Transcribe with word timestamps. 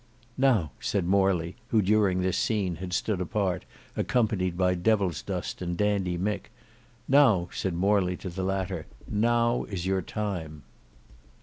"Now," 0.39 0.71
said 0.79 1.05
Morley 1.05 1.57
who 1.67 1.79
during 1.79 2.21
this 2.23 2.35
scene 2.35 2.77
had 2.77 2.91
stood 2.91 3.21
apart 3.21 3.65
accompanied 3.95 4.57
by 4.57 4.73
Devilsdust 4.73 5.61
and 5.61 5.77
Dandy 5.77 6.17
Mick. 6.17 6.49
"Now," 7.07 7.49
said 7.53 7.75
Morley 7.75 8.17
to 8.17 8.29
the 8.31 8.41
latter, 8.43 8.87
"now 9.07 9.65
is 9.65 9.85
your 9.85 10.01
time." 10.01 10.63